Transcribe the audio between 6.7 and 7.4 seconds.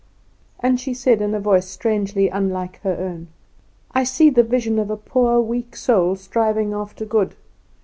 after good.